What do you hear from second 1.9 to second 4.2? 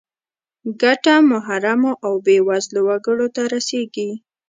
او بې وزله وګړو ته رسیږي.